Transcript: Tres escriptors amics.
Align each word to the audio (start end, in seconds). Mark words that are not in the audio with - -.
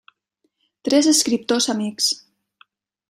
Tres 0.89 1.09
escriptors 1.13 1.69
amics. 1.75 2.09